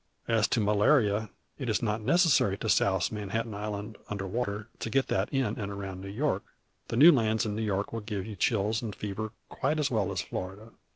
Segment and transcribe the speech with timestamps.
[0.27, 1.29] As to malaria,
[1.59, 5.71] it is not necessary to souse Manhattan Island under water to get that in and
[5.71, 6.43] around New York.
[6.87, 10.11] The new lands in New York will give you chills and fever quite as well
[10.11, 10.71] as Florida.